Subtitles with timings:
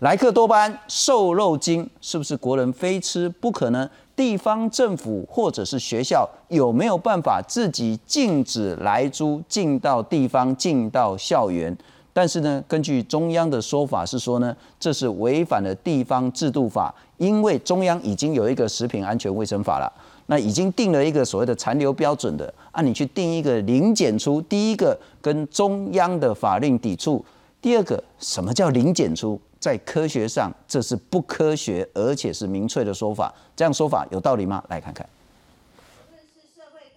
[0.00, 3.90] 莱克多巴胺瘦肉精是不是国人非吃不可呢？
[4.14, 11.76] 地方政府或者是学校有没有办法自己禁止莱猪进到地方、进到校园？
[12.12, 19.92] 但是呢，根据中央的说法是说呢，这是违反了地方制度法，因为中央已经有一个食品安全卫生法了，
[20.26, 27.24] 那已经定了一个所谓的残留标准的，按你去定一个零检出，第一个跟中央的法令抵触，
[27.60, 29.40] 第二个什么叫零检出？
[29.68, 33.30] 在科学上，这是不科学，而且是明确的说法。
[33.54, 34.64] 这样说法有道理吗？
[34.70, 35.06] 来看看。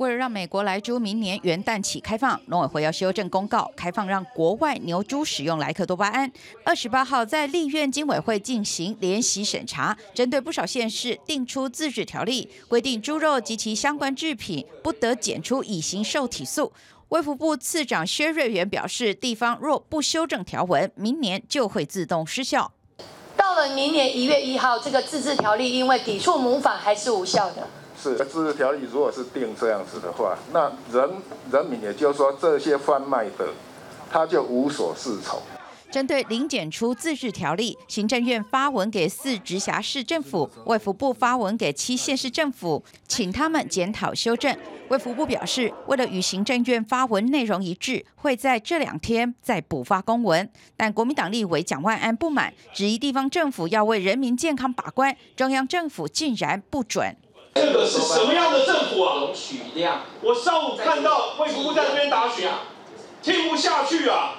[0.02, 6.32] 为了让美国来猪明年元旦起开放，农委会要修正公告，开放让国外牛猪使用莱克多巴胺。
[6.66, 16.74] 二十八号在立院经委会进行联席审查，针对不少县市定出自治条例，规定猪肉及其相关制品不得检出乙型受体素。
[17.10, 22.72] 卫福部次长薛瑞元表示，地方若不修正条文，明年就会自动失效。
[23.38, 27.68] 到了明年一月一号，这个自治条例因为抵触母法还是无效的。
[28.02, 31.10] 是自治条例如果是定这样子的话，那人
[31.52, 33.48] 人民也就是说这些贩卖的，
[34.10, 35.40] 他就无所适从。
[35.92, 44.56] 针对零检出自治条例，行政院发文给四直辖市政府，卫福部发文给七县市政府，请他们检讨修正。
[44.88, 50.50] 卫福部表示，为了与行政院发文内容一致，会在这两天再补发公文。
[50.78, 57.14] 但国民党立委蒋万安不满，质疑地方政府要为人民健康把关，中央政府竟然不准。
[57.54, 59.20] 这个是什么样的政府啊？
[59.20, 60.02] 容许量。
[60.22, 62.50] 我上午看到卫福部在这边打选，
[63.22, 64.38] 听不下去啊。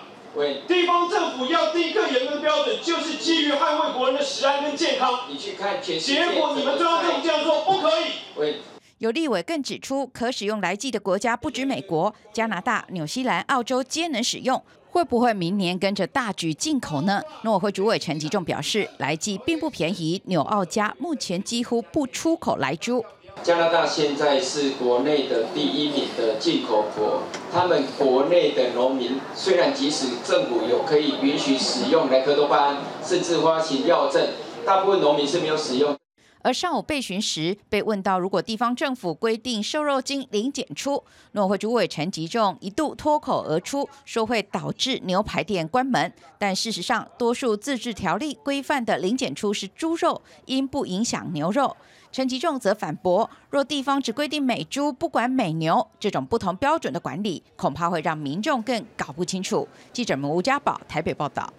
[0.66, 5.26] 地方政府要定更严格的标准，就是基于捍卫国人的食安跟健康。
[5.28, 8.56] 你去看全结果你们中央政府这样做不可以。
[8.96, 17.22] 有立委更指出，可使用来剂的国家不止美国、加拿大、纽西兰、澳洲皆能使用，会不会明年跟着大举进口呢？
[17.44, 23.02] 农委会主委陈吉仲表示，来剂并不便宜，纽澳加目前几乎不出口来猪。
[23.42, 34.28] 加拿大现在是国内的第一名的进口国，他们国内的农民虽然即使政府有可以允许使用莱克多巴胺，甚至发行药证，
[34.66, 35.96] 大部分农民是没有使用。
[36.42, 46.12] 而上午被询时，被问到如果地方政府规定瘦肉精零检出，农会主委陈吉仲一度脱口而出说会导致牛排店关门。
[46.38, 51.76] 但事实上，多数自治条例规范的零检出是猪肉，因不影响牛肉。
[52.10, 59.66] 陈吉仲则反驳：若地方只规定美猪，不管美牛，这种不同标准的管理，恐怕会让民众更搞不清楚。
[59.92, 61.50] 记者们吴家宝台北报道。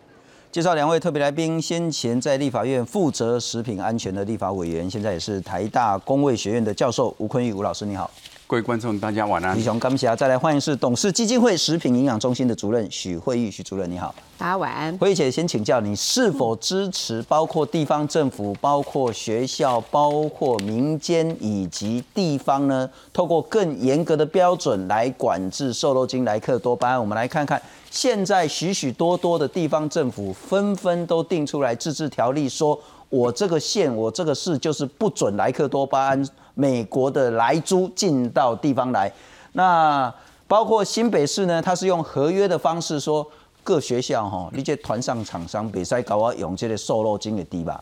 [0.54, 8.08] 介绍两位特别来宾，先前在立法院负责食品安全的立法委员，现在也是台大工卫学院的教授吴坤玉吴老师，你好。
[8.46, 9.58] 各位观众，大家晚安。
[9.58, 10.16] 李雄，感谢。
[10.16, 14.14] 再来欢迎是董事基金会食品营养中心的主任许慧玉许主任，你好。
[14.38, 14.96] 大家晚安。
[15.00, 22.88] 慧玉姐，先请教你是否支持包括地方政府、包括学校、包括民间以及地方呢？
[23.12, 27.00] 透过更严格的标准来管制瘦肉精、莱克多巴胺。
[27.00, 27.60] 我们来看看，
[27.94, 32.78] 现在许许多多的地方政府纷纷都定出来自治条例，说
[33.08, 36.28] 我这个县、我这个市就是不准莱克多巴胺。
[36.56, 39.12] 美国的来猪进到地方来，
[39.52, 40.12] 那
[40.48, 43.26] 包括新北市呢，它是用合约的方式说，
[43.64, 47.80] 各学校哈，你这团上厂商比赛搞我用这个瘦肉精的低吧。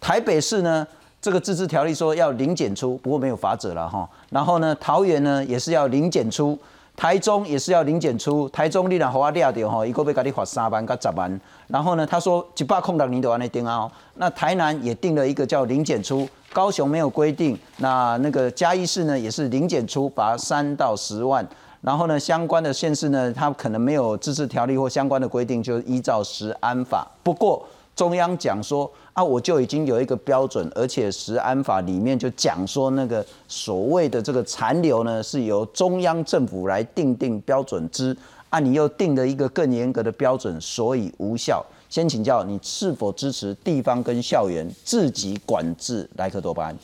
[0.00, 0.86] 台北市呢，
[1.20, 4.08] 这个自治条例说要零检出，不过没有法则了哈。
[4.30, 6.56] 然后呢，桃园呢也是要零检出，
[7.02, 8.48] 台中也是要零检出。
[8.50, 11.40] 台中你然好啊抓到吼，一个要给你罚三万跟十万。
[11.66, 13.90] 然后呢，他说一百空档你都安尼定啊。
[14.14, 16.28] 那台南也定了一个叫零检出。
[16.52, 21.44] 高雄没有规定，那那个嘉义市呢也是零检出罚三到十万，
[21.80, 27.04] 然后呢相关的县市呢，它可能没有自治条例或相关的规定，就依照食安法。
[27.24, 38.16] 不过中央讲说啊，我就已经有一个标准，而且食安法里面就讲说那个所谓的这个残留呢，是由中央政府来定定标准之，
[38.48, 41.64] 啊你又定了一个更严格的标准，所以无效。
[41.90, 46.76] 先请教你是否支持地方跟校园自己管制莱克多巴胺？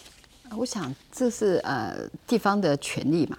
[0.55, 3.39] 我想这是呃地方的权利嘛，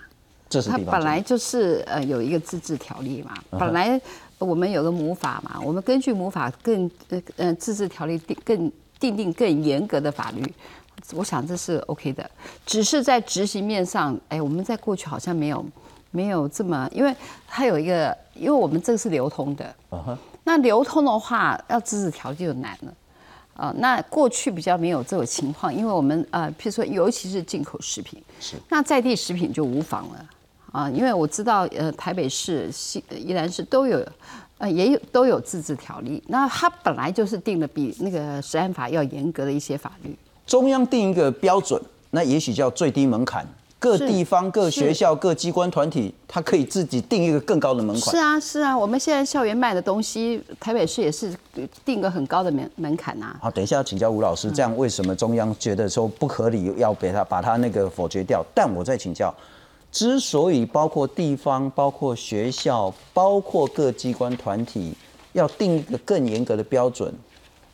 [0.50, 4.02] 这是它本来就是呃有一个自治条例嘛，本来
[4.40, 10.54] 我们有个母法嘛，我们根据母法更呃呃自治条例定更定定更严格的法律，
[11.13, 12.30] 我想这是 OK 的，
[12.66, 15.66] 只是在执行面上，哎，我们在过去好像没有
[16.12, 17.16] 没有这么，因为
[17.48, 19.75] 它有一个，因为我们这个是流通的。
[20.44, 22.94] 那流通的话，要资质条就难了，
[23.54, 30.25] 啊，那过去比较没有这种情况，因为我们呃，譬如说，尤其是进口食品，是，那在地食品就无妨了，
[30.72, 34.04] 啊，因为我知道呃，台北市、西宜兰市都有
[34.60, 36.22] 呃，也有都有自治条例。
[36.28, 40.16] 那它本来就是定的比那个食安法要严格的一些法律。
[40.46, 43.44] 中央定一个标准，那也许叫最低门槛。
[43.82, 48.12] 各地方、各学校、各机关团体，它可以自己定一个更高的门槛。
[48.12, 51.34] 是啊，是啊，我们现在校园卖的东西，台北市也是
[51.86, 53.34] 定个很高的门门槛呐。
[53.42, 58.46] 好，等一下要请教吴老师，这样为什么中央觉得说不合理，要给他把他那个否决掉？
[58.54, 59.34] 但我再请教，
[59.91, 64.94] 之所以包括地方、包括学校、包括各机关团体
[65.33, 67.13] 要定一个更严格的标准，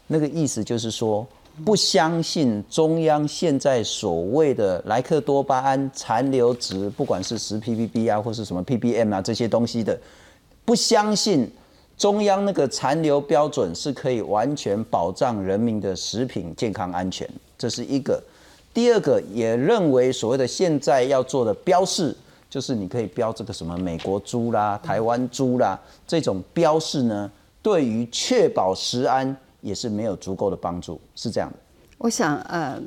[0.07, 1.27] 那个意思就是说。
[1.63, 9.97] 不相信中央现在所谓的莱克多巴胺残留值，不管是十 ppb 啊，或是什么 ppm 啊这些东西的，
[10.65, 11.49] 不相信
[11.97, 17.25] 中央那个残留标准是可以完全保障人民的食品健康安全，
[17.57, 18.21] 这是一个。
[18.75, 22.15] 第二个也认为所谓的现在要做的标示，
[22.47, 27.31] 就是你可以标这个什么美国猪啦、台湾猪啦这种标示呢，
[27.63, 29.35] 对于确保食安。
[29.61, 31.55] 也是没有足够的帮助，是这样的。
[31.97, 32.79] 我想，呃，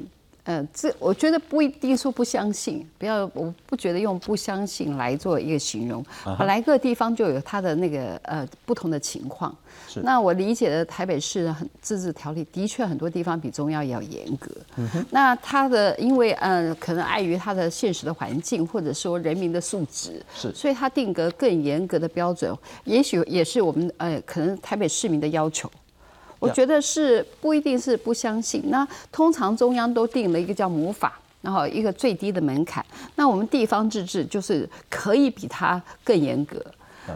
[0.49, 6.03] 呃，这我觉得不一定说不相信，不要，我不觉得用不相信来做一个形容。
[6.39, 9.55] 本来各地方就有它的那个呃不同的情况。
[9.87, 10.01] 是。
[10.01, 14.51] 那我理解的台北市很自治条例的确很多地方比中央要严格。
[14.77, 15.05] 嗯哼。
[15.11, 25.71] 那它的因为嗯可能碍于它的现实的环境或者说人民的素质是，所以它定格更严格的标准，也许也是我们呃可能台北市民的要求。
[26.39, 28.63] 我觉得是不一定是不相信。
[28.67, 32.85] 那通常中央都定了一个叫母法，然后一个最低的门槛。
[33.17, 36.65] 那我们地方自治就是可以比它更严格。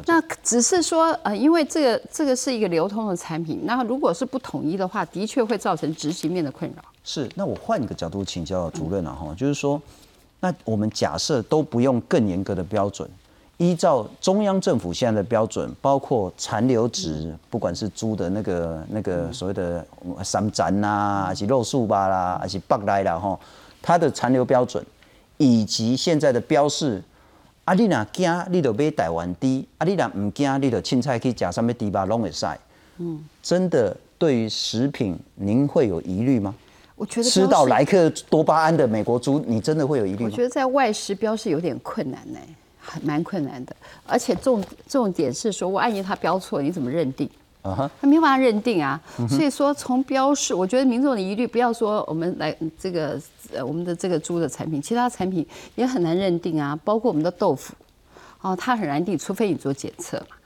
[0.06, 6.82] 那只是说，呃，因为这个这个是一个流通的产品，那如果是不统一的话，的确会造成执行面的困扰。
[7.04, 7.28] 是。
[7.34, 9.80] 那我换一个角度请教主任了哈，就是说，
[10.40, 13.06] 那我们假设都不用更严格的标准。
[13.58, 19.86] 依照中央政府现在的标准，包括残留值，不管是猪的那个那个所谓的
[20.24, 23.38] 三斩啦，还是肉素吧啦，还是白来啦吼，
[23.80, 24.84] 它的残留标准，
[25.36, 27.00] 以及现在的标示，
[27.64, 32.58] 啊，你若惊，你就买台湾猪；啊，你若唔惊，你就青菜去食什么猪吧，拢会晒。
[32.98, 36.52] 嗯，真的对于食品，您会有疑虑吗？
[36.96, 40.30] 我觉得吃到莱克多巴胺的美国猪，你真的会有疑虑吗？
[40.32, 42.38] 我觉得在外食标示有点困难呢。
[42.84, 43.74] 很蛮困难的，
[44.04, 47.30] 而且重重点是说，万一他标错，你怎么认定？
[47.62, 49.00] 啊哈，他没办法认定啊。
[49.28, 53.20] 所以说，从标示，我觉得民众的疑虑，不要说我们来这个
[53.54, 55.46] 呃我们的这个猪的产品，其他产品
[55.76, 56.76] 也很难认定啊。
[56.84, 57.72] 包括我们的豆腐，
[58.40, 60.36] 哦，它很难定，除非你做检测嘛。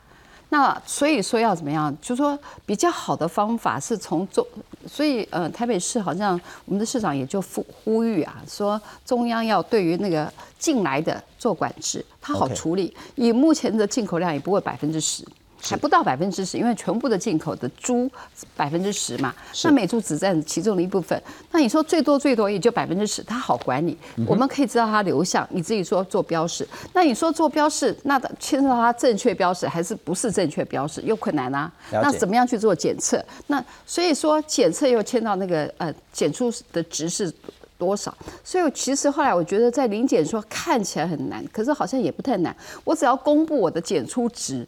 [0.49, 1.95] 那所以说要怎么样？
[2.01, 4.47] 就说比较好的方法是从中，
[4.87, 12.95] 所以呃，台北市好像我们的市长也就呼呼吁啊，说中央要对于那个进来的做管制，它好处理。
[13.17, 15.25] 以目前的进口量也不会百分之十。
[15.69, 18.09] 还不到百分之十，因为全部的进口的猪
[18.57, 19.35] 百分之十嘛，
[19.65, 21.21] 那美猪只占其中的一部分。
[21.51, 23.97] 那你说最多最多也就百分之十，它好管理，
[24.27, 25.47] 我们可以知道它流向。
[25.51, 31.71] 你自己说做标示，那你说做标示，那牵涉到它正确标示还是不是正确标示，又困难啊。
[31.91, 33.25] 那怎么样去做检测？
[33.49, 37.33] 那所以说检测又牵到那个呃检出的值是
[37.77, 38.15] 多少？
[38.45, 42.55] 所以其实后来我觉得在零检说看起来很难，可是好像也不太难。
[42.85, 44.67] 我只要公布我的检出值。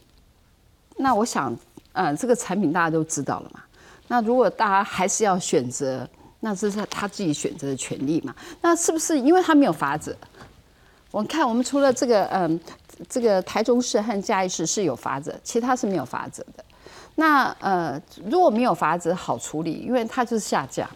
[0.98, 1.56] 那我想，
[1.92, 3.60] 嗯，这个产品大家都知道了嘛。
[4.08, 6.08] 那如果大家还是要选择，
[6.40, 8.34] 那这是他自己选择的权利嘛。
[8.60, 10.16] 那是不是因为他没有法子？
[11.10, 12.60] 我看我们除了这个，嗯，
[13.08, 16.64] 这个台中市和嘉义市是有法则，其他是没有法则的。
[17.14, 20.88] 那呃，如果没有法则好处理，因为它就是下架。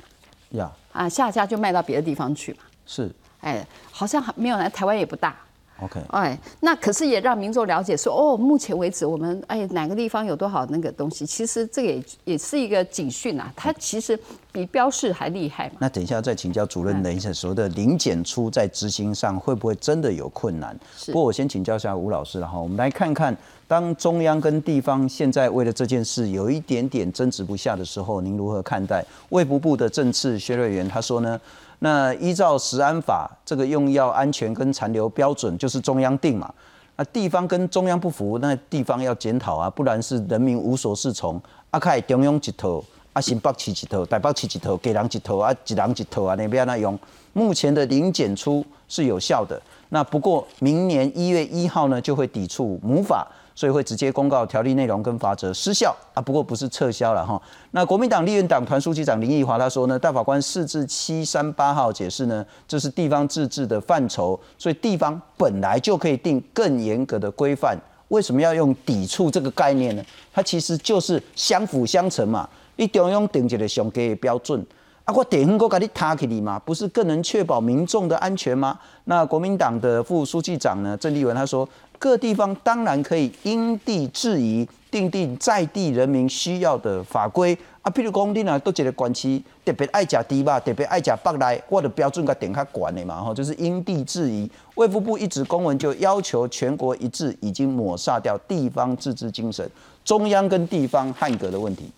[0.50, 0.71] 呀。
[0.92, 2.59] 啊，下架就卖到别的地方去嘛。
[2.87, 3.11] 是。
[3.40, 5.35] 哎，好像没有来台湾也不大。
[5.81, 14.17] OK，哎，那可是也让民众了解说，哦，目前为止我们哎哪个地方有多少那个东西，其实这个也也是一个警讯啊，它其实
[14.52, 15.75] 比标示还厉害嘛。
[15.81, 20.79] 那等一下再请教主任，等一下所谓的零检出在执行上会不会真的有困难？
[21.07, 23.37] 不过我先请教一下吴老师了哈，我们来看看，
[23.67, 29.05] 当中央跟地方现在为了这件事有一点点争执不下的时候，您如何看待？
[29.31, 31.41] 卫福部的政治薛瑞元他说呢？
[31.85, 36.49] 那依照食安法，这个用药安全跟残留标准就是中央定嘛。
[36.95, 41.41] 那地方跟中央不服，那地方要检讨啊，不然是人民无所适从。
[41.71, 42.81] 啊，开中央一套，
[43.12, 46.97] 啊新北市一套，台北市一套，给人一套啊，一人一套啊，那边那用。
[47.33, 49.61] 目前的零检出是有效的。
[49.89, 53.27] 那不过明年一月一号呢，就会抵触母法。
[53.54, 57.40] 所以会直接公告条例内容跟法则失效啊，不过不是撤销了哈。
[57.73, 67.78] 那国民党立院党团书记长林义华他说呢，大法官四至七三八号解释呢，这是地方自治的范畴，所以地方本来就可以定更严格的规范，
[68.09, 70.04] 为什么要用抵触这个概念呢？
[70.32, 72.49] 它其实就是相辅相成嘛。
[72.76, 74.64] 你中央定一个上低的标准，
[75.04, 78.78] 啊，我地方我给你塔起你嘛，不是更能确保民众的安全吗？
[79.04, 81.68] 那国民党的副书记长呢，郑丽文他说，
[82.02, 87.56] 各地方当然可以因地制宜，定定在地人民需要的法规。
[87.80, 94.50] 啊，譬如讲，你呐都一个关区特别爱食猪肉，特别爱食北来，我的标准甲点较管的嘛，吼，就是因地制宜。
[94.75, 99.71] 卫福部一纸公文就要求全国一致，已经抹杀掉地方自治精神，
[100.04, 101.88] 中央跟地方汉格的问题。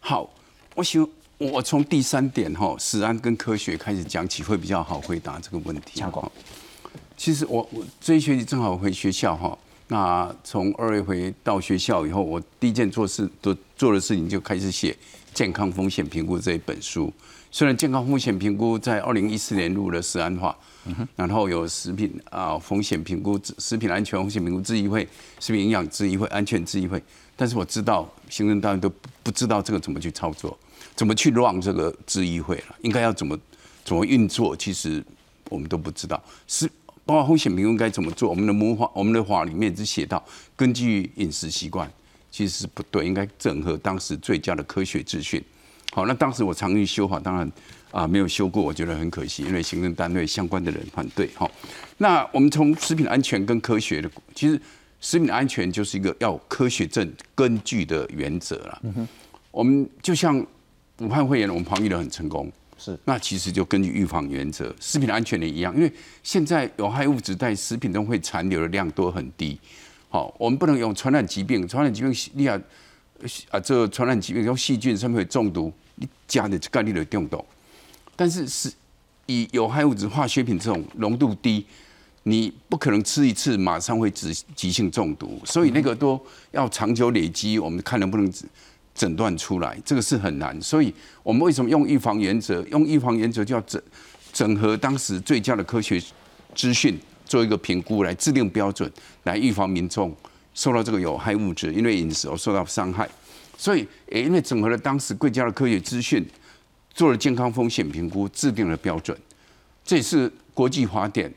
[0.00, 0.30] 好，
[0.74, 1.06] 我想
[1.36, 6.02] 我从第三点哈，实安跟科学开始讲起，会比较好回答这个问题。
[7.16, 9.56] 其实我我这一学期正好回学校哈。
[9.88, 14.96] 那从二月回到学校以后，我第一件做事都做的事情就开始写
[15.34, 17.12] 健康风险评估这一本书。
[17.50, 20.56] 虽然健康风险评估在二零一四年入了食安化，
[21.14, 25.06] 然后有食品啊风险评估、食品安全风险评估咨议会、
[25.38, 27.00] 食品营养咨议会、安全咨议会，
[27.36, 28.90] 但是我知道行政单位都
[29.22, 30.58] 不知道这个怎么去操作，
[30.96, 33.38] 怎么去让这个咨议会了，应该要怎么
[33.84, 35.04] 怎么运作，其实
[35.50, 36.68] 我们都不知道是。
[37.06, 38.30] 包括风险评估该怎么做？
[38.30, 40.24] 我们的模法，我们的法里面只写到
[40.56, 41.90] 根据饮食习惯，
[42.30, 45.42] 其实是不对，应该整合当时最佳的科学资讯。
[45.92, 47.52] 好，那当时我常去修法，当然
[47.92, 51.28] 啊没有修过，我觉得很可惜，因为行政单位相关的人反对。
[51.34, 51.50] 好，
[51.98, 54.60] 那我们从食品安全跟科学的，其实
[55.00, 58.82] 食品安全就是一个要科学证根据的原则了。
[59.50, 60.44] 我们就像
[60.98, 62.50] 武汉肺炎，我们防御的很成功。
[62.76, 69.58] 是，那其实就根据预防原则，食品安全也一样，因为现在有害物质在食品中会残留的量都很低。
[70.08, 72.60] 好，我们不能用传染疾病，传染疾病你啊
[73.50, 77.44] 啊，这传染疾病用细菌上面会中毒，你加的概率的中毒。
[78.16, 78.72] 但是是
[79.26, 81.64] 以有害物质化学品这种浓度低，
[82.24, 88.32] 你不可能吃一次马上会急急性中毒，所以那个都要长久累积，我们看能不能。
[88.94, 92.62] 诊断出来，这个是很难，所以我们为什么用预防原则？
[92.70, 93.80] 用预防原则就要整
[94.32, 96.00] 整合当时最佳的科学
[96.54, 98.90] 资讯，做一个评估，来制定标准，
[99.24, 100.14] 来预防民众
[100.54, 103.08] 受到这个有害物质，因为饮食而受到伤害。
[103.56, 106.24] 所以也因为整合了当时最佳的科学资讯，
[106.92, 109.16] 做了健康风险评估，制定了标准。
[109.84, 111.32] 这也是国际法典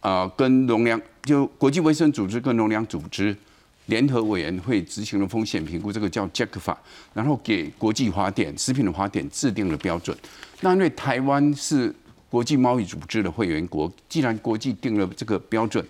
[0.00, 3.36] 啊，跟农粮就国际卫生组织跟农粮组织。
[3.86, 6.78] 联合委员会执行了风险评估，这个叫 Jack 法，
[7.12, 10.16] 然后给国际法典、食品的法典制定了标准。
[10.60, 11.94] 那因为台湾是
[12.30, 15.86] 国际贸易组织的会员国，既然国际定了这个标准，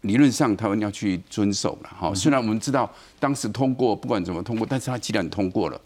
[0.00, 1.90] 理论上台湾要去遵守了。
[1.96, 5.80] 好，虽然我们知道当时通过，不管怎么通过，但是它既然通过了，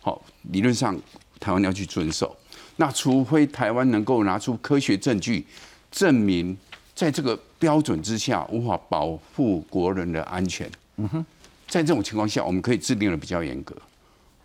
[0.00, 0.98] 好，理论上
[1.38, 2.34] 台湾要去遵守。
[2.76, 5.44] 那除非台湾能够拿出科学证据
[5.90, 6.56] 证明。
[7.02, 10.70] 在这个标准之下，无法保护国人的安全。
[10.98, 11.26] 嗯哼，
[11.66, 13.74] 在这种情况下，我们可以制定的比较严格。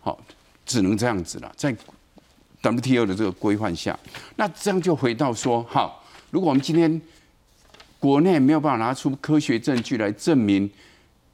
[0.00, 0.18] 好，
[0.66, 1.52] 只能这样子了。
[1.56, 1.72] 在
[2.60, 3.96] WTO 的这个规范下，
[4.34, 7.00] 那这样就回到说，好，如果我们今天
[8.00, 10.68] 国内没有办法拿出科学证据来证明，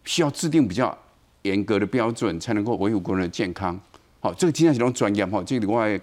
[0.05, 0.95] 需要制定比较
[1.41, 3.81] 严格的标准，才能够维护国人的健康。
[4.21, 5.99] 好，这个今天这种专业哈，这里外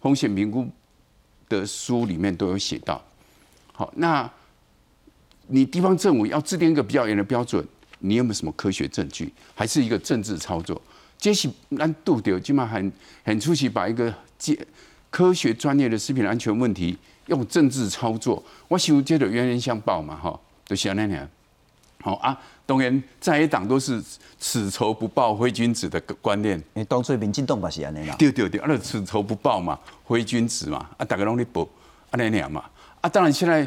[0.00, 0.64] 风险评估
[1.48, 3.02] 的书里面都有写到。
[3.72, 4.30] 好，那
[5.48, 7.64] 你地方政府要制定一个比较严的标准，
[8.00, 9.32] 你有没有什么科学证据？
[9.54, 10.80] 还是一个政治操作？
[11.18, 12.92] 这是难度的，起码很
[13.24, 14.54] 很出奇，把一个科
[15.10, 18.42] 科学专业的食品安全问题用政治操作。
[18.68, 21.28] 我想接着冤冤相报嘛，哈，就像那样。
[22.02, 24.02] 好啊，当然在野党都是
[24.38, 26.62] 此仇不报非君子的观念。
[26.74, 28.14] 你当初民进党嘛是安尼啦。
[28.18, 31.62] 对对对，啊，那此仇不报嘛，非君子嘛，啊，大家拢咧报，
[32.10, 32.62] 啊那样嘛。
[33.00, 33.66] 啊，当然，现在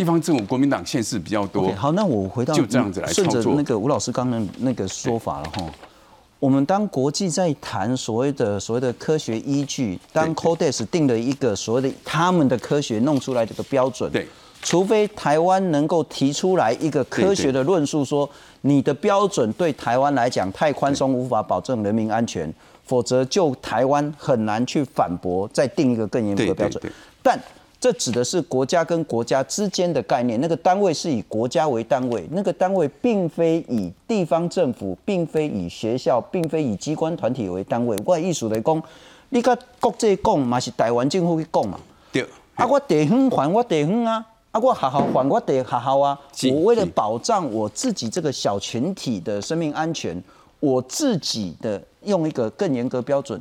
[0.00, 1.70] 地方政府国民党县市比较多。
[1.74, 5.62] 好，那我回到就这样子来顺着那个吴老师刚刚那个说法了哈。
[6.38, 14.26] 我们当国际在谈所谓的所谓的科学依据，当 Codex 定了一个所谓的他们的科学弄出来这个标准，对，
[14.62, 18.26] 除非台湾能够提出来一个科学的论述，说
[18.62, 22.50] 你的标准对台湾来讲太宽松，无法保证人民安全，
[22.86, 26.90] 否则就台湾很难去反驳，再定一个更严格的标准。
[27.22, 27.38] 但
[27.80, 37.96] 这指的是国家跟国家之间的概念，那个单位是以国家为单位，那个单位并非以地方政府，并非以学校，并非以机关团体为单位。
[38.04, 38.82] 我意思来讲，
[39.30, 41.80] 你甲国际讲嘛是台湾政府去讲嘛，
[42.12, 42.26] 对。
[42.56, 46.20] 啊，我地方还我地方啊，啊，我学校还我地学校啊。
[46.52, 50.22] 我为了保障我自己这个小群体的生命安全，
[50.58, 53.40] 我自己的用一个更严格标准，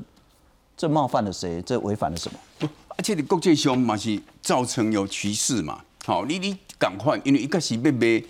[0.78, 1.62] 这冒犯了谁？
[1.64, 2.70] 这违反了什么？
[3.00, 8.22] 而且你国际上嘛是造成有趋势嘛，好，你你赶快，因为一个是要卖，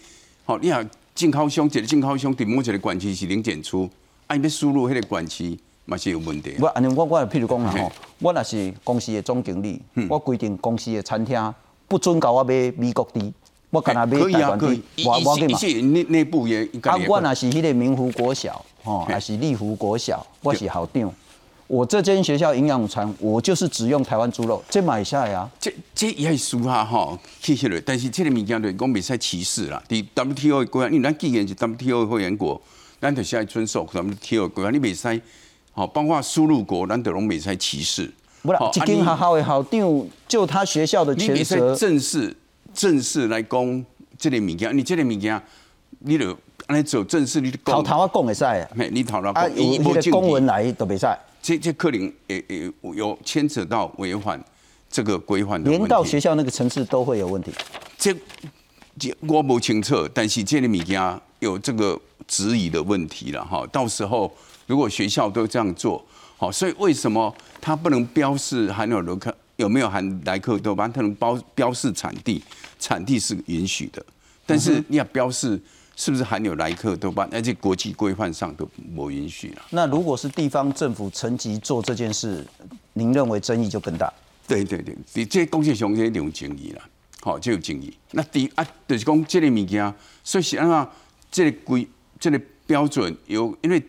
[0.46, 3.90] 好，你也进口商，一个进口商伫某一个管区是零检出，
[4.28, 6.54] 啊，你要输入迄个管区嘛是有问题。
[6.60, 11.52] 我安尼，我我譬如讲啦吼，我若是公司的总经理，我规定公司的餐厅
[11.88, 13.34] 不准搞我买美国的，
[13.72, 15.60] 我干那买台湾的，我我嘛。
[15.64, 16.64] 内内部也。
[16.84, 21.12] 啊，我若是迄个明湖国小，吼，还是立湖国小，我是校长。
[21.70, 25.48] 我这间学校营养午餐，我就是只用台湾猪肉，这买下来啊。
[25.60, 27.80] 这这也是输哈哈，谢谢了。
[27.86, 29.80] 但是这个物件对讲袂使歧视啦。
[29.88, 32.60] 伫 WTO 的国家，因为咱既然是 WTO 会员国，
[33.00, 35.22] 咱就现在遵守 WTO 的国家，你袂使
[35.72, 38.12] 好，包括输入国，咱都拢袂使歧视。
[38.42, 42.36] 不啦，一间学校的校长就他学校的权责，正式
[42.74, 43.86] 正式来讲
[44.18, 45.40] 这个物件，你这个物件，
[46.00, 46.36] 你就
[46.66, 51.06] 安尼走正式，你头头啊讲会使啊，你头头啊，以那个公文来都袂使。
[51.42, 54.44] 这这课龄也也有牵扯到违反
[54.90, 57.52] 这个规范的，连到学校那个层次都会有问题。
[57.98, 58.14] 这
[59.00, 63.66] 这我不清楚，但是这里米家有这个质疑的问题了哈。
[63.68, 64.32] 到时候
[64.68, 66.06] 如果学校都这样做，
[66.38, 70.88] 好，所以为什么它不能标示含有罗克有没有含莱克多巴？
[70.88, 72.44] 它能标标示产地，
[72.80, 74.06] 产地是允许的，
[74.46, 75.60] 但是你要标示。
[76.00, 77.28] 是不是含有莱克多巴？
[77.30, 78.66] 而且国际规范上都
[78.96, 79.62] 不允许了。
[79.72, 82.48] 那如果是地方政府层级做这件事，
[82.94, 84.10] 您认为争议就更大？
[84.48, 86.82] 对对对，你这公司上这有争议啦，
[87.20, 87.94] 好就有争议。
[88.12, 90.90] 那第啊，就是讲这个物件，所以是按照
[91.30, 91.86] 这个规
[92.18, 93.84] 这个标准有，因为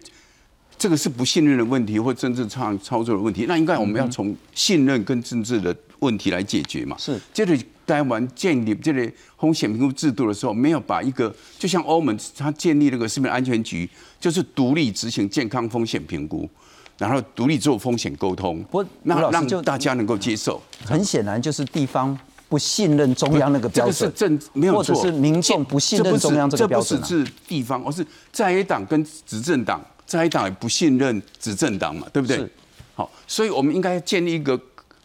[0.77, 6.97] 这个是不信任的问题或政治操操作的问题，那应该我们要从信任跟政治的问题来解决嘛。
[6.99, 7.57] 是，接着。
[7.87, 13.91] 台湾建立这类风险评估制度的时候，没有把一个就像欧盟，它建立那个食品安全局，
[14.21, 16.49] 就是独立执行健康风险评估，
[16.99, 20.63] 然后独立做风险沟通，不，那让大家能够接受。
[20.85, 22.17] 很显然就是地方
[22.49, 27.01] 不信任中央那个标准，这个是政没有错，或者是民众不信任中央这个标准。
[27.01, 32.49] 这不是地方，而是在野党跟执政党，在野党也不信任执政党嘛，对不对？
[32.95, 34.57] 好，所以我们应该建立一个。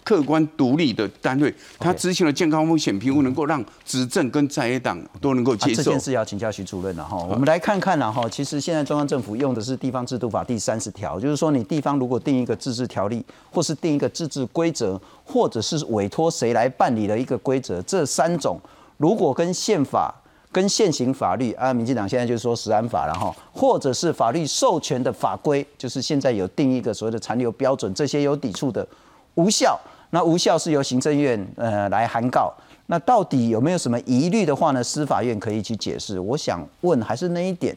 [0.05, 5.81] 客观独立的单位，他执行了健康风险评估，能够让执政跟在野党都能够接受。
[5.81, 7.18] 这件事要请教徐主任了哈。
[7.18, 18.59] 我们来看看了哈，其实现在中央政府用的是地方制度法第三十条，就是说你地方如果定一个自治条例，或是定一个自治规则，或者是委托谁来办理的一个规则，这三种
[18.98, 20.13] 如果跟宪法、
[20.51, 28.87] 跟现行法律啊，民进党现在就是说食安法了哈，或者是法律授权的法规，就是现在有定一个所谓的残留标准，这些有抵触的
[29.33, 29.79] 无效。
[30.16, 32.50] 那无效是由行政院呃来函告，
[32.86, 34.82] 那到底有没有什么疑虑的话呢？
[34.82, 36.18] 司法院可以去解释。
[36.18, 37.75] 我想问还是那一点，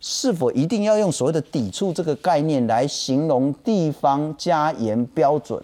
[0.00, 5.62] 是否一定要用所谓的抵触这个概念来形容地方加严标准？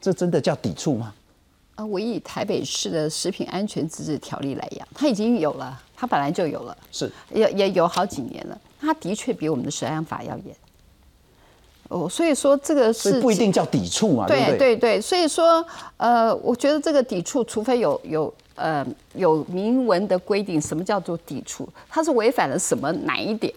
[0.00, 1.12] 这真的叫抵触吗？
[1.74, 10.54] 啊，我以台北市的食品安全自治条例来讲，它已经有了，它本来就有了，是也也有好几年了，它的确比我们的食安法要严。
[11.88, 14.58] 哦，所以说这个是不一定叫抵触嘛，对对？
[14.58, 15.64] 对对所以说，
[15.96, 21.68] 呃，我觉得这个抵触，除非有有呃有明文的规定，什么叫做抵触？
[21.88, 23.52] 它是违反了什么哪一点？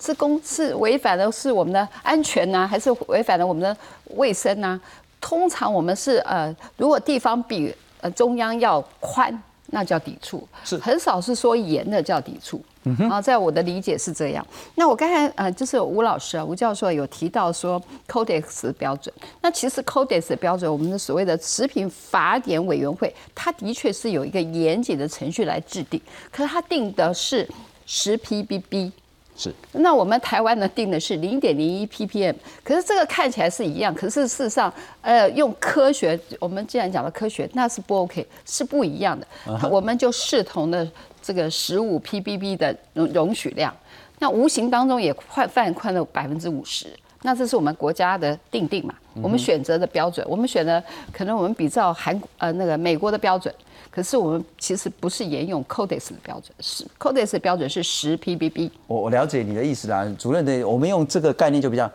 [0.00, 3.76] 是公是违反的是我们的安全呢，还是违反了我们的
[4.14, 4.80] 卫生呢？
[5.20, 12.62] 通常我们是呃，如果地方比呃中央要宽，那叫抵触，是很少是说严的叫抵触。
[13.10, 14.46] 啊，在我的理解是这样。
[14.74, 19.14] 那我刚才呃，就是吴老师啊，吴教授有提到说 Codex 标准。
[19.40, 26.00] 那其实 Codex 标准，我们的所谓的食品法典委员会，它的确是有一个严谨的程序来制定。
[26.30, 27.48] 可是它定的是
[27.86, 28.92] 十 ppb，
[29.36, 29.54] 是。
[29.72, 32.34] 那我们台湾呢定的是零点零一 ppm。
[32.62, 39.26] 可是这个看起来是一样，可是事实上，呃，用科学，我们既然讲了科学，那是不 OK，是不一样的。
[39.70, 40.88] 我们就视同的。
[41.28, 43.70] 这个十五 ppb 的容容许量，
[44.18, 46.86] 那无形当中也快放宽了百分之五十。
[47.20, 48.94] 那这是我们国家的定定嘛？
[49.20, 53.54] 我们选择的标准，我们选的可能我们比照韩呃那个美国的标准，
[53.90, 58.70] 可是我们其实不是沿用 Codex 的标准，是 Codex 的标准是十 ppb。
[58.86, 61.90] 我我了解你的意思啦，主任的，我们用这个概念就比较，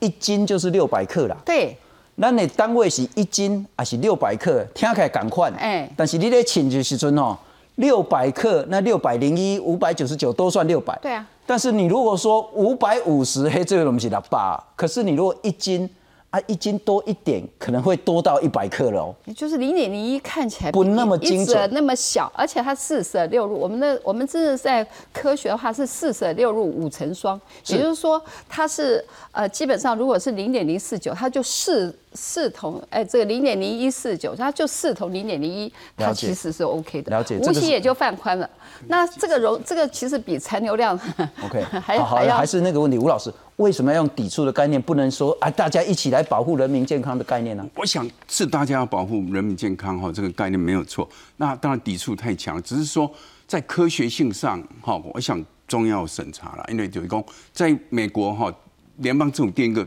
[0.00, 1.36] 一斤就是六百克啦。
[1.44, 1.76] 对，
[2.14, 4.64] 那你单位是一斤还是六百克？
[4.74, 7.36] 听起来赶快，哎，但是你在称的时阵哦。
[7.76, 10.98] 六百克，那六百零一、五百九十九都算六百。
[11.02, 11.26] 对啊。
[11.46, 15.88] 但是你如果说五百五十，嘿，这个东西的把，可是你如果一斤
[16.30, 19.14] 啊，一斤多一点，可能会多到一百克了哦。
[19.26, 23.58] 也就是零点零一看起来不那么精准，那么小，而且它四舍六入。
[23.58, 38.48] 我们的我们这是在科学的话是四舍六入五成双，也就是说它是呃基本上如果是零点零四九，它就四视同哎，这个零点零一四九，它就四同零点零一，它其实是 OK 的，了解，无形也就放宽了。
[38.86, 40.98] 那这个容这个其实比残留量
[41.44, 44.80] OK 还还要还是那个问题，吴老师为什么要用抵触的概念？
[44.80, 47.66] 不能说啊，大家一起来保护人民健康的概念呢？
[47.76, 51.08] 我想是大家要保护人民健康哈，这个概念没有错。
[51.36, 53.10] 那当然抵触太强，只是说
[53.46, 58.52] 在科学性上哈，我想中要审查了，因为有一公在美国哈，
[58.98, 59.86] 联邦政府定一个。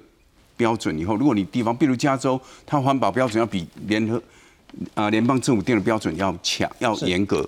[0.58, 4.22] 标准以后，如果你地方，比如加州，它环保标准要比联合
[4.96, 7.48] 啊联邦政府定的标准要强、要严格，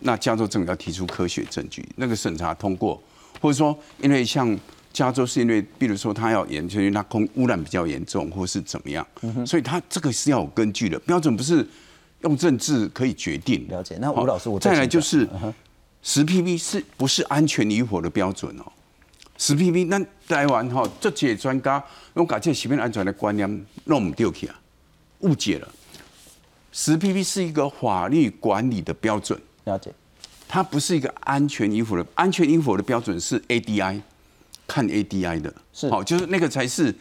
[0.00, 3.00] 那加州政府要提出科学证据，那个审查通过，
[3.40, 4.58] 或者说，因为像
[4.92, 9.06] 加州是因为，比如说它要研究它空污染比较严重，或是怎么样，
[9.46, 11.64] 所以它这个是要有根据的，标准不是
[12.22, 13.68] 用政治可以决定。
[13.68, 13.98] 了解。
[14.00, 15.28] 那吴老师，我再来就是
[16.02, 18.72] 十 ppb 是不是安全与否的标准哦？
[19.40, 19.98] 十 ppb 那
[20.28, 21.82] 台湾哈这些专家
[22.14, 24.60] 用搞这食品安全的观念弄唔掉去啊，
[25.20, 25.68] 误解了。
[26.70, 29.90] 十 ppb 是一个法律管理的标准，了解。
[30.46, 34.02] 它不是一个安全与否的安全与否的标准是 ADI，
[34.66, 36.94] 看 ADI 的，是好，就是那个才是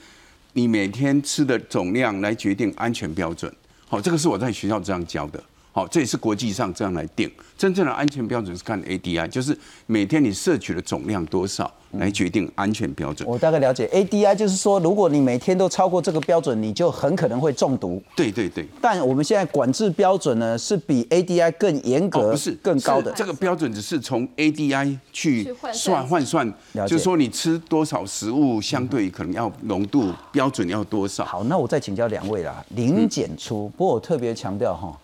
[0.54, 3.54] 你每天吃的总量来决定安全标准。
[3.89, 5.43] 好，这个是我在学校这样教的。
[5.71, 7.29] 好，这也是国际上这样来定。
[7.58, 13.27] 真正的安全标准是看 ADI，就是每天你摄取的总量多少来决定安全标准。
[13.29, 18.01] 我大概了解 ADI，就是说如果你每天都超过这个标准，你就很可能会中毒。
[18.15, 18.65] 对对对。
[18.82, 23.12] 但我们现在管制标准呢，是比 ADI 更严格，不是更高的。
[23.12, 26.51] 这个标准只是从 ADI 去算换算，
[26.88, 31.23] 就是说你吃多少食物，相对可能要浓度标准要多少。
[31.23, 33.69] 好，那我再请教两位啦，零检出。
[33.77, 34.97] 不过我特别强调哈。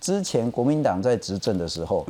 [0.00, 2.06] 之前国民党在执政的时候，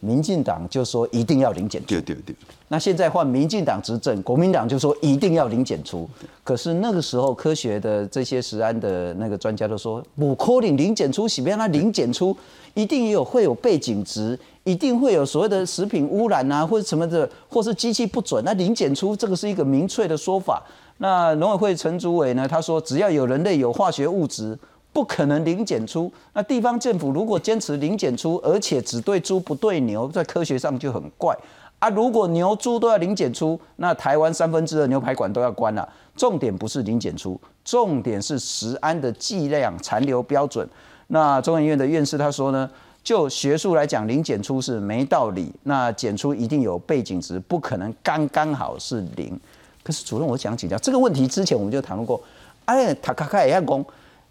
[0.00, 1.88] 民进党就说一定要零检出。
[1.88, 2.36] 对对对。
[2.68, 6.08] 那现在换民进党执政，国民党就说一定要零检出。
[6.44, 12.36] 可是那个时候，科学的这些食安的那个专家都说，不可能零检出，喜不让它零检出，
[12.74, 18.44] 一定有会有背景值，一定会有所谓的食品污染啊，或者什么的，或是机器不准。
[18.44, 20.62] 那零检出这个是一个明确的说法。
[20.98, 24.56] 那农委会陈主委呢，他说只要有人类有化学物质。
[24.92, 26.12] 不可能零检出。
[26.32, 31.36] 那地方政府如果坚持零检出，而且只对猪不对牛，在科学上就很怪
[31.78, 31.88] 啊。
[31.90, 35.88] 如果牛猪都要零检出，那台湾三分之二牛排馆都要关了。
[36.16, 40.68] 重点不是零检出，重点是食安的剂量残留标准。
[41.06, 42.68] 那中研院的院士他说呢，
[43.02, 45.52] 就学术来讲，零检出是没道理。
[45.62, 49.38] 那检出一定有背景值，不可能刚刚好是零。
[49.82, 52.20] 可是主任，我想请教这个问题之前我们就谈论过，
[52.64, 53.84] 哎，他卡卡也要讲。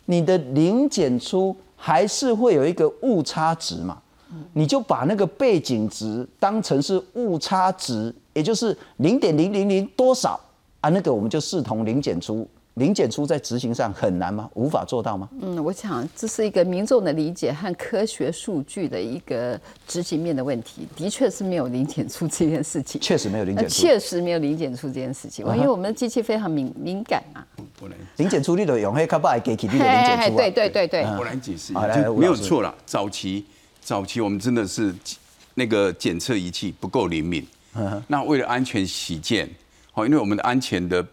[0.09, 3.95] 你的零检出还是会有一个误差值嘛？
[4.53, 10.39] 你就把那个背景值当成是误差值，也就是零点零零零多少
[10.81, 10.89] 啊？
[10.89, 12.47] 那个我们就视同零检出。
[12.75, 14.49] 零检出在执行上很难吗？
[14.53, 15.27] 无法做到吗？
[15.41, 20.87] 嗯，我想这是一个民众的理解和科学数据的一个执行面的问题。
[20.95, 25.45] 的确是没有零检出这件事情，确实没有零检出，确实没有零检出这件事情。
[25.45, 27.43] 因为我们的机器非常敏敏感嘛。
[28.17, 31.01] 零检出率的用黑卡巴给体力的零检出对对对对。
[31.03, 32.73] 我来解释一下，没有错了。
[32.85, 33.45] 早期
[33.81, 34.93] 早期我们真的是
[35.55, 37.45] 那个检测仪器不够灵敏。
[38.07, 39.49] 那为了安全起见，
[39.91, 41.05] 好，因为我们的安全的。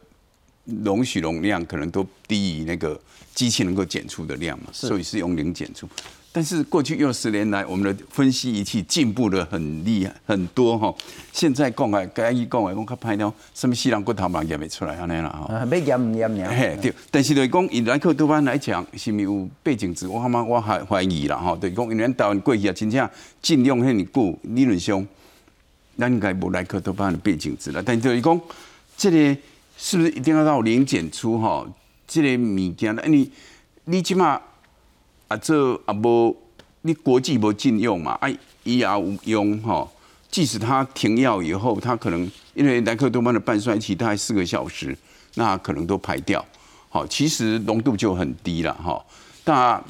[0.83, 3.01] 容许容量可能都低于那个
[3.33, 5.89] 机器能够检出的量嘛，所以是用零检出。
[6.37, 10.95] 但是过去又十年来，我们的分析仪器进步的很厉害很多哈。
[11.33, 15.65] 现在讲来，该一讲来讲，较歹了什么西人骨头嘛验不出来安尼啦哈。
[15.65, 16.47] 要验唔验呢？
[16.51, 16.93] 嘿，对。
[17.11, 20.07] 但是来讲以莱克多巴来讲，是咪有背景值？
[20.07, 21.57] 我他妈我还怀疑啦哈。
[21.59, 23.09] 对，讲因为台湾过去啊，真正
[23.41, 25.07] 尽量遐尼久，理论上
[25.97, 27.83] 咱应该无莱克多巴的背景值了。
[27.83, 28.39] 但就是讲
[28.99, 29.41] 这个。
[29.79, 31.67] 是不是一定要到零检出哈？
[32.09, 33.31] 这个物件，那你
[33.85, 34.41] 你起码
[35.29, 36.37] 啊，这啊无
[36.83, 38.13] 你国际无禁用嘛？
[38.21, 38.29] 啊，
[38.65, 39.89] 伊也无用哈。
[40.31, 44.97] 即使它停药以后，它可能因为莱克多巴的半衰期大概四个小时，
[45.35, 46.45] 那可能都排掉。
[46.89, 49.05] 好，其实浓度就很低了哈。
[49.45, 49.83] 那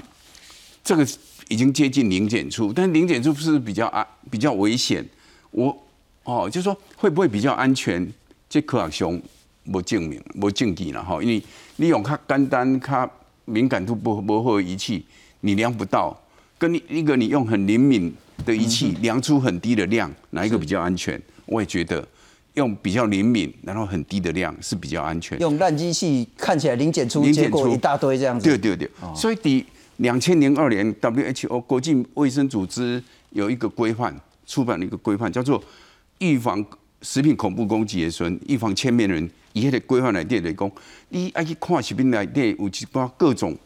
[0.84, 1.06] 这个
[1.48, 5.04] 已经接近零检出，但零检出是比较安比较危险。
[5.50, 5.76] 我
[6.24, 8.06] 哦，就说会不会比较安全？
[8.48, 9.22] 这科学熊。
[9.68, 11.42] 无证明，无证据了哈，因为
[11.74, 13.10] 你用较简单、较
[13.46, 15.04] 敏感度不不好的仪器，
[15.46, 16.12] 你量不到；
[16.58, 18.12] 跟你一个你用很灵敏
[18.44, 21.20] 的仪器量出很低的量，哪一个比较安全？
[21.46, 22.06] 我也觉得
[22.54, 25.38] 用比较灵敏，然后很低的量是比较安全。
[25.40, 28.44] 用烂机器看起来零检出，结果一大堆这样子。
[28.48, 29.64] 对对对，所以第
[29.98, 34.14] 两千零二年 WHO 国际卫生组织有一个规范，
[34.46, 35.62] 出版了一个规范，叫做
[36.18, 36.64] 预防。
[37.02, 40.68] 食品恐怖攻击的时，预防千面人，以迄个规范来电来讲，
[41.10, 43.56] 你爱去看食品来电有一包各种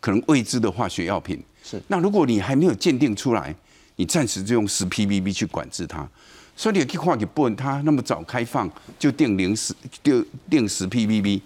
[0.00, 1.42] 可能未知的化学药品。
[1.62, 3.54] 是，那如果你还没有鉴定出来，
[3.96, 6.08] 你暂时就用十 ppb 去管制它。
[6.56, 11.40] 所以你可以看一本，它那么早开放就定零十，就定十 ppb，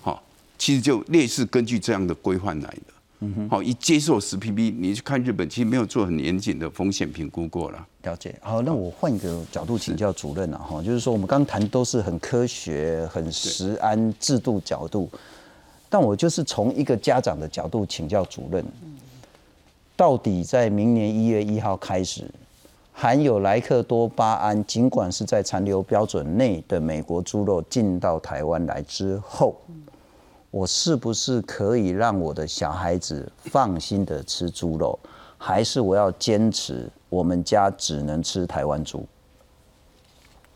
[0.00, 0.20] 好，
[0.58, 2.94] 其实就类似根据这样的规范来的。
[3.20, 7.86] 嗯哼，好，一接受十 ppb，你去看日本，其实没有做很严谨的风险评估过了。
[8.02, 8.36] 了解。
[8.40, 15.10] 好，那我换一个角度请教主任了哈，就是说我们刚谈都是很科学、很实安制度角度，
[15.88, 18.64] 但我就是从一个家长的角度请教主任，
[19.96, 22.24] 到底在明年一月一号开始。
[22.92, 29.54] 含有莱克多巴胺，尽管是在残留标准内的美国猪肉进到台湾来之后，
[30.50, 34.98] 我是不是可以让我的小孩子放心的吃猪肉？
[35.36, 39.06] 还是我要坚持我们家只能吃台湾猪？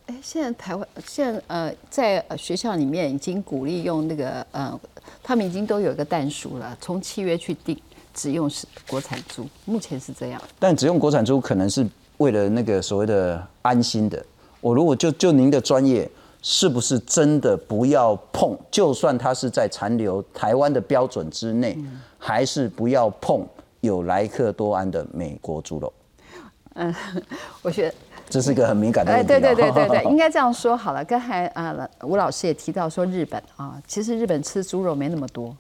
[0.07, 4.81] 哎，现在台湾现在呃，在学校里面已经鼓励用那个呃，
[5.23, 7.81] 他们已经都有一个蛋数了，从契约去定，
[8.13, 10.43] 只用是国产猪，目前是这样。
[10.59, 11.87] 但只用国产猪可能是。
[12.19, 14.25] 为了那个所谓的安心的，
[14.61, 16.09] 我如果就就您的专业，
[16.41, 18.57] 是不是真的不要碰？
[18.71, 21.77] 就算它是在残留台湾的标准之内，
[22.19, 23.45] 还是不要碰
[23.81, 25.93] 有莱克多安的美国猪肉？
[26.75, 26.95] 嗯，
[27.61, 27.95] 我觉得
[28.33, 29.29] 这是一个很敏感的问题。
[29.29, 31.05] 对对对对对， 应该这样说好了。
[31.05, 35.55] 刚才啊，吴老师也提到说，日本啊，其实日本吃猪肉没那么多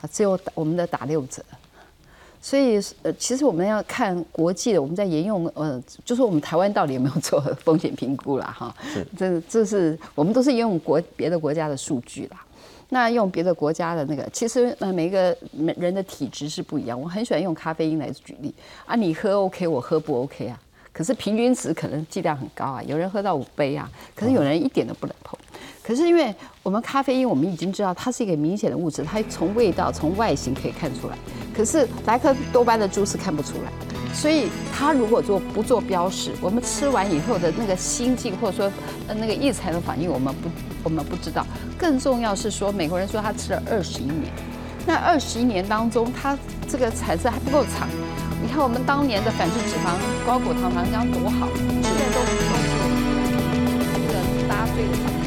[0.00, 1.42] 啊，只有我们的打六折。
[2.40, 8.72] 所以，呃，其实我们要看国际的，我们在沿用，呃，就是我们台湾到底有没有做 风险评估了哈？
[8.94, 12.40] 是，这这是我们都是沿用国别的国家的数据啦。
[12.90, 15.36] 那用别的国家的那个，其实呃，每一个
[15.76, 16.98] 人的体质是不一样。
[16.98, 18.54] 我很喜欢用咖啡因来举例
[18.86, 20.60] 啊，你喝 OK，我喝不 OK 啊？
[20.98, 25.38] 可是平均值可能剂量很高啊，有人喝到五杯啊，可是有人一点都不能碰。
[25.80, 31.16] 可是因为我们咖啡因，我们已经知道它是一个明显的物质，它从味道、从外形可以看出来。
[31.56, 33.70] 可是莱克多巴的猪是看不出来，
[34.12, 38.72] 所以它如果做不做标识，我们吃完以后的那个心境或者说
[39.06, 40.50] 呃那个异常的反应，我们不
[40.82, 41.46] 我们不知道。
[41.78, 44.32] 更重要是说，美国人说他吃了二十一年，
[44.84, 46.36] 那二十一年当中，他
[46.68, 47.88] 这个产生还不够长。
[48.40, 52.50] 你看我们当年的反式脂肪、高果糖、糖浆多好，现在都无所，
[53.92, 54.12] 这个
[54.48, 55.17] 搭配的。